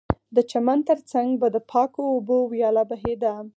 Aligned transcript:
د 0.35 0.37
چمن 0.51 0.77
ترڅنګ 0.89 1.29
به 1.41 1.47
د 1.55 1.57
پاکو 1.71 2.03
اوبو 2.13 2.37
ویاله 2.51 2.83
بهېده 2.89 3.33